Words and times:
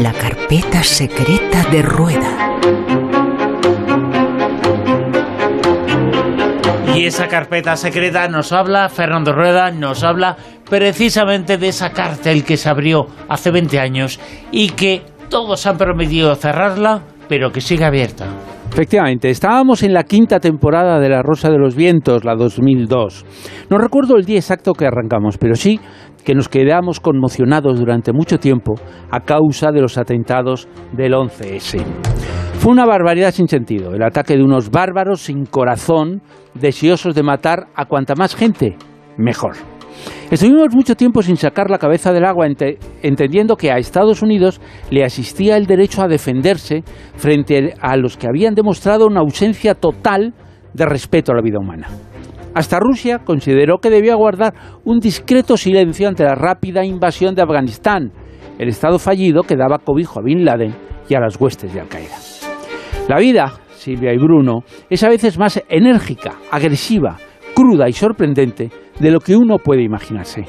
La 0.00 0.12
carpeta 0.12 0.82
secreta 0.82 1.62
de 1.70 1.80
Rueda. 1.80 2.58
Y 6.96 7.06
esa 7.06 7.28
carpeta 7.28 7.76
secreta 7.76 8.26
nos 8.26 8.50
habla, 8.50 8.88
Fernando 8.88 9.32
Rueda 9.32 9.70
nos 9.70 10.02
habla 10.02 10.36
precisamente 10.68 11.58
de 11.58 11.68
esa 11.68 11.92
cárcel 11.92 12.42
que 12.42 12.56
se 12.56 12.68
abrió 12.68 13.06
hace 13.28 13.52
20 13.52 13.78
años 13.78 14.18
y 14.50 14.70
que 14.70 15.02
todos 15.30 15.64
han 15.66 15.78
prometido 15.78 16.34
cerrarla, 16.34 17.02
pero 17.28 17.52
que 17.52 17.60
sigue 17.60 17.84
abierta. 17.84 18.26
Efectivamente, 18.74 19.30
estábamos 19.30 19.84
en 19.84 19.94
la 19.94 20.02
quinta 20.02 20.40
temporada 20.40 20.98
de 20.98 21.08
La 21.08 21.22
Rosa 21.22 21.48
de 21.48 21.58
los 21.58 21.76
Vientos, 21.76 22.24
la 22.24 22.34
2002. 22.34 23.24
No 23.70 23.78
recuerdo 23.78 24.16
el 24.16 24.24
día 24.24 24.38
exacto 24.38 24.72
que 24.72 24.84
arrancamos, 24.84 25.38
pero 25.38 25.54
sí 25.54 25.78
que 26.24 26.34
nos 26.34 26.48
quedamos 26.48 26.98
conmocionados 26.98 27.78
durante 27.78 28.12
mucho 28.12 28.38
tiempo 28.38 28.74
a 29.12 29.20
causa 29.20 29.70
de 29.70 29.80
los 29.80 29.96
atentados 29.96 30.66
del 30.92 31.12
11S. 31.12 31.84
Fue 32.54 32.72
una 32.72 32.84
barbaridad 32.84 33.30
sin 33.30 33.46
sentido, 33.46 33.94
el 33.94 34.02
ataque 34.02 34.36
de 34.36 34.42
unos 34.42 34.72
bárbaros 34.72 35.20
sin 35.20 35.46
corazón, 35.46 36.20
deseosos 36.54 37.14
de 37.14 37.22
matar 37.22 37.68
a 37.76 37.84
cuanta 37.84 38.14
más 38.16 38.34
gente, 38.34 38.76
mejor. 39.16 39.54
Estuvimos 40.30 40.74
mucho 40.74 40.94
tiempo 40.94 41.22
sin 41.22 41.36
sacar 41.36 41.70
la 41.70 41.78
cabeza 41.78 42.12
del 42.12 42.24
agua, 42.24 42.46
entendiendo 43.02 43.56
que 43.56 43.70
a 43.70 43.78
Estados 43.78 44.22
Unidos 44.22 44.60
le 44.90 45.04
asistía 45.04 45.56
el 45.56 45.66
derecho 45.66 46.02
a 46.02 46.08
defenderse 46.08 46.82
frente 47.16 47.74
a 47.80 47.96
los 47.96 48.16
que 48.16 48.26
habían 48.26 48.54
demostrado 48.54 49.06
una 49.06 49.20
ausencia 49.20 49.74
total 49.74 50.34
de 50.72 50.86
respeto 50.86 51.32
a 51.32 51.36
la 51.36 51.42
vida 51.42 51.58
humana. 51.58 51.88
Hasta 52.54 52.78
Rusia 52.78 53.18
consideró 53.18 53.78
que 53.78 53.90
debía 53.90 54.14
guardar 54.14 54.54
un 54.84 55.00
discreto 55.00 55.56
silencio 55.56 56.08
ante 56.08 56.24
la 56.24 56.34
rápida 56.34 56.84
invasión 56.84 57.34
de 57.34 57.42
Afganistán, 57.42 58.12
el 58.58 58.68
Estado 58.68 58.98
fallido 58.98 59.42
que 59.42 59.56
daba 59.56 59.78
cobijo 59.78 60.20
a 60.20 60.22
Bin 60.22 60.44
Laden 60.44 60.74
y 61.08 61.14
a 61.14 61.20
las 61.20 61.40
huestes 61.40 61.74
de 61.74 61.80
Al-Qaeda. 61.80 62.16
La 63.08 63.18
vida, 63.18 63.52
Silvia 63.74 64.14
y 64.14 64.18
Bruno, 64.18 64.60
es 64.88 65.02
a 65.02 65.08
veces 65.08 65.38
más 65.38 65.62
enérgica, 65.68 66.36
agresiva, 66.50 67.18
cruda 67.54 67.88
y 67.88 67.92
sorprendente 67.92 68.70
de 68.98 69.10
lo 69.10 69.20
que 69.20 69.36
uno 69.36 69.58
puede 69.58 69.82
imaginarse. 69.82 70.44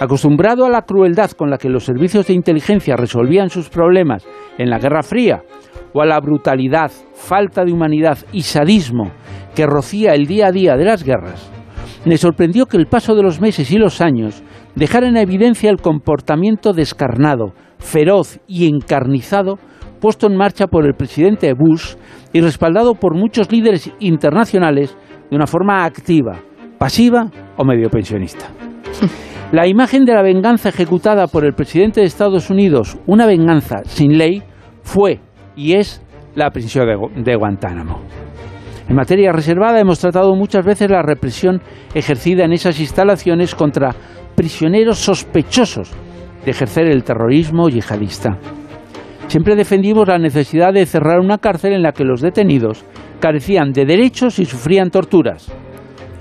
Acostumbrado 0.00 0.64
a 0.64 0.70
la 0.70 0.82
crueldad 0.82 1.32
con 1.32 1.50
la 1.50 1.58
que 1.58 1.68
los 1.68 1.84
servicios 1.84 2.26
de 2.26 2.34
inteligencia 2.34 2.96
resolvían 2.96 3.50
sus 3.50 3.68
problemas 3.68 4.24
en 4.56 4.70
la 4.70 4.78
Guerra 4.78 5.02
Fría, 5.02 5.42
o 5.92 6.02
a 6.02 6.06
la 6.06 6.20
brutalidad, 6.20 6.90
falta 7.14 7.64
de 7.64 7.72
humanidad 7.72 8.18
y 8.32 8.42
sadismo 8.42 9.10
que 9.54 9.66
rocía 9.66 10.12
el 10.12 10.26
día 10.26 10.48
a 10.48 10.52
día 10.52 10.76
de 10.76 10.84
las 10.84 11.02
guerras, 11.02 11.50
me 12.04 12.16
sorprendió 12.16 12.66
que 12.66 12.76
el 12.76 12.86
paso 12.86 13.14
de 13.14 13.22
los 13.22 13.40
meses 13.40 13.70
y 13.70 13.78
los 13.78 14.00
años 14.00 14.42
dejara 14.74 15.08
en 15.08 15.16
evidencia 15.16 15.70
el 15.70 15.80
comportamiento 15.80 16.72
descarnado, 16.72 17.52
feroz 17.78 18.38
y 18.46 18.66
encarnizado 18.66 19.58
puesto 20.00 20.26
en 20.26 20.36
marcha 20.36 20.66
por 20.68 20.86
el 20.86 20.94
presidente 20.94 21.52
Bush 21.54 21.96
y 22.32 22.40
respaldado 22.40 22.94
por 22.94 23.16
muchos 23.16 23.50
líderes 23.50 23.90
internacionales 23.98 24.96
de 25.30 25.36
una 25.36 25.46
forma 25.46 25.84
activa, 25.84 26.40
pasiva 26.78 27.30
o 27.56 27.64
medio 27.64 27.90
pensionista. 27.90 28.46
La 29.52 29.66
imagen 29.66 30.04
de 30.04 30.12
la 30.12 30.22
venganza 30.22 30.68
ejecutada 30.68 31.26
por 31.26 31.42
el 31.42 31.54
presidente 31.54 32.00
de 32.00 32.06
Estados 32.06 32.50
Unidos, 32.50 32.98
una 33.06 33.24
venganza 33.24 33.76
sin 33.84 34.18
ley, 34.18 34.42
fue 34.82 35.20
y 35.56 35.72
es 35.72 36.02
la 36.34 36.50
prisión 36.50 36.86
de, 37.24 37.34
Guantánamo. 37.34 37.98
En 38.88 38.94
materia 38.94 39.32
reservada 39.32 39.80
hemos 39.80 40.00
tratado 40.00 40.34
muchas 40.34 40.66
veces 40.66 40.90
la 40.90 41.00
represión 41.00 41.62
ejercida 41.94 42.44
en 42.44 42.52
esas 42.52 42.78
instalaciones 42.78 43.54
contra 43.54 43.94
prisioneros 44.34 44.98
sospechosos 44.98 45.90
de 46.44 46.50
ejercer 46.50 46.86
el 46.86 47.02
terrorismo 47.02 47.70
yihadista. 47.70 48.36
Siempre 49.28 49.56
defendimos 49.56 50.08
la 50.08 50.18
necesidad 50.18 50.74
de 50.74 50.84
cerrar 50.84 51.20
una 51.20 51.38
cárcel 51.38 51.72
en 51.72 51.82
la 51.82 51.92
que 51.92 52.04
los 52.04 52.20
detenidos 52.20 52.84
carecían 53.18 53.72
de 53.72 53.86
derechos 53.86 54.38
y 54.38 54.44
sufrían 54.44 54.90
torturas. 54.90 55.50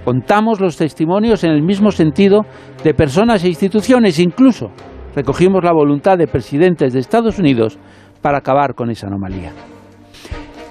Contamos 0.07 0.61
los 0.61 0.77
testimonios 0.77 1.43
en 1.43 1.51
el 1.51 1.61
mismo 1.61 1.91
sentido 1.91 2.45
de 2.81 2.93
personas 2.93 3.43
e 3.43 3.49
instituciones, 3.49 4.19
incluso 4.19 4.71
recogimos 5.13 5.61
la 5.61 5.73
voluntad 5.73 6.17
de 6.17 6.27
presidentes 6.27 6.93
de 6.93 7.01
Estados 7.01 7.37
Unidos 7.39 7.77
para 8.21 8.37
acabar 8.37 8.73
con 8.73 8.89
esa 8.89 9.07
anomalía. 9.07 9.51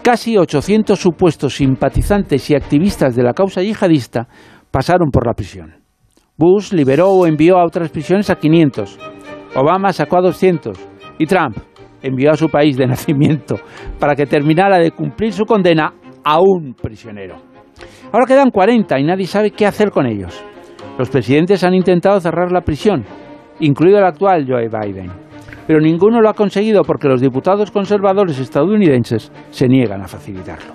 Casi 0.01 0.39
800 0.39 0.99
supuestos 0.99 1.55
simpatizantes 1.55 2.49
y 2.49 2.55
activistas 2.55 3.15
de 3.15 3.25
la 3.25 3.35
causa 3.35 3.61
yihadista 3.61 4.27
pasaron 4.71 5.11
por 5.11 5.27
la 5.27 5.35
prisión. 5.35 5.85
Bush 6.39 6.73
liberó 6.73 7.11
o 7.11 7.27
envió 7.27 7.59
a 7.59 7.67
otras 7.67 7.91
prisiones 7.91 8.31
a 8.31 8.37
500. 8.37 8.99
Obama 9.55 9.93
sacó 9.93 10.17
a 10.17 10.23
200. 10.23 10.79
Y 11.19 11.27
Trump 11.27 11.59
envió 12.01 12.31
a 12.31 12.37
su 12.37 12.49
país 12.49 12.75
de 12.79 12.87
nacimiento 12.87 13.57
para 14.01 14.15
que 14.15 14.25
terminara 14.25 14.79
de 14.79 14.93
cumplir 14.93 15.35
su 15.35 15.45
condena 15.45 15.93
a 16.25 16.41
un 16.41 16.73
prisionero. 16.73 17.56
Ahora 18.13 18.27
quedan 18.27 18.51
40 18.51 18.99
y 18.99 19.05
nadie 19.05 19.27
sabe 19.27 19.51
qué 19.51 19.67
hacer 19.67 19.91
con 19.91 20.07
ellos. 20.07 20.43
Los 20.99 21.11
presidentes 21.11 21.65
han 21.65 21.75
intentado 21.75 22.21
cerrar 22.21 22.53
la 22.53 22.63
prisión, 22.63 23.05
incluido 23.61 23.99
el 23.99 24.05
actual 24.05 24.47
Joe 24.49 24.69
Biden 24.69 25.27
pero 25.67 25.81
ninguno 25.81 26.21
lo 26.21 26.29
ha 26.29 26.35
conseguido 26.35 26.83
porque 26.83 27.09
los 27.09 27.21
diputados 27.21 27.71
conservadores 27.71 28.39
estadounidenses 28.39 29.33
se 29.51 29.67
niegan 29.67 30.01
a 30.01 30.09
facilitarlo. 30.09 30.73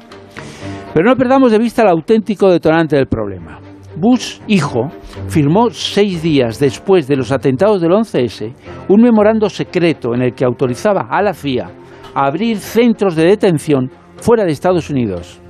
Pero 0.93 1.09
no 1.09 1.15
perdamos 1.15 1.51
de 1.51 1.59
vista 1.59 1.83
el 1.83 1.87
auténtico 1.87 2.49
detonante 2.49 2.97
del 2.97 3.07
problema. 3.07 3.59
Bush, 3.95 4.39
hijo, 4.47 4.89
firmó 5.27 5.69
seis 5.69 6.21
días 6.21 6.59
después 6.59 7.07
de 7.07 7.15
los 7.15 7.31
atentados 7.31 7.81
del 7.81 7.91
11S 7.91 8.53
un 8.89 9.01
memorando 9.01 9.49
secreto 9.49 10.13
en 10.13 10.21
el 10.21 10.33
que 10.33 10.45
autorizaba 10.45 11.07
a 11.09 11.21
la 11.21 11.33
CIA 11.33 11.69
a 12.13 12.25
abrir 12.25 12.57
centros 12.57 13.15
de 13.15 13.25
detención 13.25 13.89
fuera 14.17 14.43
de 14.43 14.51
Estados 14.51 14.89
Unidos. 14.89 15.40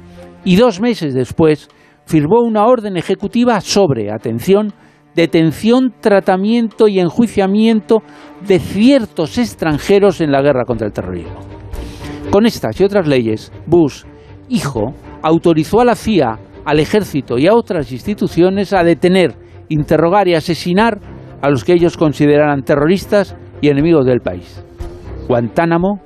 Y 0.44 0.56
dos 0.56 0.82
meses 0.82 1.14
después 1.14 1.70
firmó 2.06 2.42
una 2.42 2.66
orden 2.66 2.98
ejecutiva 2.98 3.62
sobre, 3.62 4.12
atención, 4.12 4.74
detención, 5.16 5.94
tratamiento 6.00 6.88
y 6.88 7.00
enjuiciamiento 7.00 8.02
de 8.48 8.60
ciertos 8.60 9.38
extranjeros 9.38 10.22
en 10.22 10.32
la 10.32 10.42
guerra 10.42 10.66
contra 10.66 10.88
el 10.88 10.94
terrorismo. 10.94 11.40
Con 12.32 12.46
estas 12.46 12.80
y 12.80 12.84
otras 12.84 13.08
leyes, 13.08 13.52
Bush, 13.66 14.04
hijo, 14.50 14.94
autorizó 15.22 15.82
a 15.82 15.86
la 15.86 15.96
CIA, 15.96 16.40
al 16.66 16.80
ejército 16.80 17.38
y 17.38 17.48
a 17.48 17.54
otras 17.54 17.92
instituciones 17.92 18.74
a 18.74 18.84
detener, 18.84 19.36
interrogar 19.70 20.28
y 20.28 20.36
asesinar 20.36 21.00
a 21.42 21.50
los 21.50 21.64
que 21.64 21.74
ellos 21.74 21.98
consideraran 21.98 22.64
terroristas 22.64 23.36
y 23.62 23.70
enemigos 23.70 24.06
del 24.06 24.22
país. 24.22 24.64
Guantánamo 25.28 26.02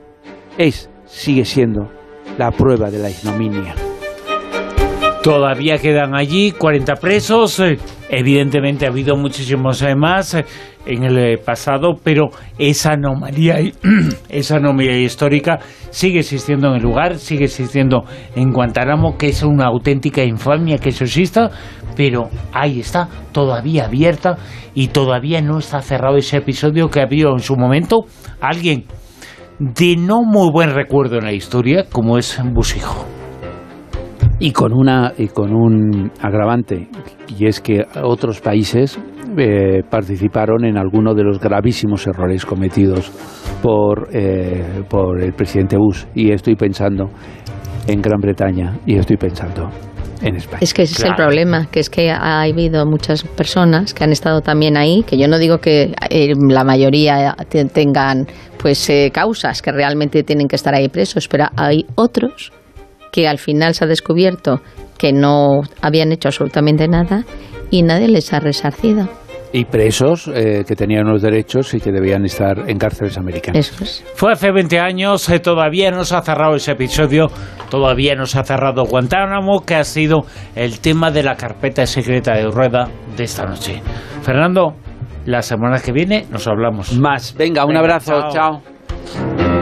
es, 0.57 0.89
sigue 1.05 1.45
siendo, 1.45 1.89
la 2.37 2.51
prueba 2.51 2.89
de 2.89 2.99
la 2.99 3.09
ignominia. 3.09 3.75
Todavía 5.25 5.79
quedan 5.79 6.13
allí 6.13 6.51
40 6.51 6.97
presos. 6.97 7.59
Eh, 7.59 7.79
evidentemente 8.09 8.85
ha 8.85 8.89
habido 8.89 9.15
muchísimos 9.15 9.81
eh, 9.81 9.95
más 9.95 10.35
eh, 10.35 10.45
en 10.85 11.03
el 11.03 11.39
pasado, 11.39 11.95
pero 12.03 12.29
esa 12.59 12.91
anomalía, 12.91 13.55
esa 14.29 14.57
anomalía 14.57 14.99
histórica 14.99 15.57
sigue 15.89 16.19
existiendo 16.19 16.67
en 16.67 16.75
el 16.75 16.83
lugar, 16.83 17.17
sigue 17.17 17.45
existiendo 17.45 18.03
en 18.35 18.51
Guantánamo, 18.51 19.17
que 19.17 19.29
es 19.29 19.41
una 19.41 19.65
auténtica 19.65 20.23
infamia 20.23 20.77
que 20.77 20.89
eso 20.89 21.05
exista, 21.05 21.49
pero 21.97 22.29
ahí 22.53 22.81
está, 22.81 23.09
todavía 23.31 23.85
abierta 23.85 24.37
y 24.75 24.89
todavía 24.89 25.41
no 25.41 25.57
está 25.57 25.81
cerrado 25.81 26.17
ese 26.17 26.37
episodio 26.37 26.89
que 26.89 27.01
había 27.01 27.29
en 27.29 27.39
su 27.39 27.55
momento 27.55 28.05
alguien 28.39 28.85
de 29.57 29.95
no 29.97 30.21
muy 30.21 30.51
buen 30.51 30.69
recuerdo 30.69 31.17
en 31.17 31.25
la 31.25 31.33
historia, 31.33 31.85
como 31.91 32.19
es 32.19 32.39
Busijo. 32.53 33.24
Y 34.37 34.51
con, 34.51 34.73
una, 34.73 35.13
y 35.17 35.27
con 35.27 35.55
un 35.55 36.11
agravante, 36.21 36.89
y 37.37 37.47
es 37.47 37.61
que 37.61 37.85
otros 38.03 38.41
países 38.41 38.99
eh, 39.37 39.81
participaron 39.89 40.65
en 40.65 40.77
alguno 40.77 41.13
de 41.13 41.23
los 41.23 41.39
gravísimos 41.39 42.05
errores 42.05 42.45
cometidos 42.45 43.11
por, 43.61 44.09
eh, 44.11 44.83
por 44.89 45.21
el 45.21 45.33
presidente 45.33 45.77
Bush. 45.77 46.03
Y 46.13 46.31
estoy 46.31 46.55
pensando 46.55 47.09
en 47.87 48.01
Gran 48.01 48.19
Bretaña 48.19 48.77
y 48.85 48.97
estoy 48.97 49.15
pensando 49.15 49.69
en 50.21 50.35
España. 50.35 50.59
Es 50.61 50.73
que 50.73 50.81
ese 50.81 50.95
es 50.95 51.09
el 51.09 51.15
problema, 51.15 51.67
que 51.71 51.79
es 51.79 51.89
que 51.89 52.11
ha 52.11 52.41
habido 52.41 52.85
muchas 52.85 53.23
personas 53.23 53.93
que 53.93 54.03
han 54.03 54.11
estado 54.11 54.41
también 54.41 54.75
ahí, 54.75 55.03
que 55.03 55.17
yo 55.17 55.29
no 55.29 55.37
digo 55.37 55.59
que 55.59 55.93
eh, 56.09 56.33
la 56.49 56.65
mayoría 56.65 57.35
tengan 57.73 58.27
pues 58.57 58.91
causas 59.13 59.61
que 59.61 59.71
realmente 59.71 60.23
tienen 60.23 60.49
que 60.49 60.57
estar 60.57 60.75
ahí 60.75 60.89
presos, 60.89 61.29
pero 61.29 61.45
hay 61.55 61.85
otros 61.95 62.51
que 63.15 63.29
al 63.29 63.37
final 63.37 63.73
se 63.73 63.85
ha 63.85 63.87
descubierto 63.87 64.59
que 64.97 65.13
no 65.13 65.61
habían 65.81 66.11
hecho 66.11 66.27
absolutamente 66.27 66.89
nada 66.89 67.23
y 67.71 67.81
nadie 67.81 68.09
les 68.09 68.33
ha 68.33 68.41
resarcido. 68.41 69.07
Y 69.53 69.63
presos 69.63 70.29
eh, 70.33 70.65
que 70.67 70.75
tenían 70.75 71.07
los 71.07 71.21
derechos 71.21 71.73
y 71.73 71.79
que 71.79 71.93
debían 71.93 72.25
estar 72.25 72.69
en 72.69 72.77
cárceles 72.77 73.17
americanas. 73.17 74.03
Fue 74.15 74.33
hace 74.33 74.51
20 74.51 74.79
años, 74.79 75.29
eh, 75.29 75.39
todavía 75.39 75.91
no 75.91 76.03
se 76.03 76.13
ha 76.13 76.21
cerrado 76.23 76.57
ese 76.57 76.73
episodio, 76.73 77.27
todavía 77.69 78.15
no 78.15 78.25
se 78.25 78.37
ha 78.37 78.43
cerrado 78.43 78.83
Guantánamo, 78.83 79.61
que 79.61 79.75
ha 79.75 79.85
sido 79.85 80.25
el 80.53 80.81
tema 80.81 81.09
de 81.09 81.23
la 81.23 81.35
carpeta 81.35 81.85
secreta 81.85 82.33
de 82.33 82.51
rueda 82.51 82.89
de 83.15 83.23
esta 83.23 83.45
noche. 83.45 83.81
Fernando, 84.23 84.75
la 85.25 85.41
semana 85.41 85.79
que 85.79 85.93
viene 85.93 86.25
nos 86.29 86.45
hablamos. 86.47 86.91
Más, 86.99 87.33
venga, 87.37 87.63
un 87.65 87.77
abrazo, 87.77 88.27
chao. 88.29 88.61
Adiós. 88.61 89.54